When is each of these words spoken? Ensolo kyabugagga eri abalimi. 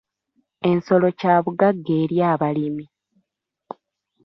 Ensolo 0.69 1.07
kyabugagga 1.19 1.91
eri 2.03 2.17
abalimi. 2.31 2.85